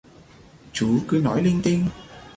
chú 0.73 0.99
cứ 1.07 1.17
nói 1.23 1.43
linh 1.43 1.61
tinh 1.63 1.87